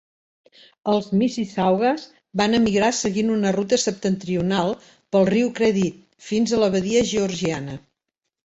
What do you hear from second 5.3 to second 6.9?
riu Credit, fins a la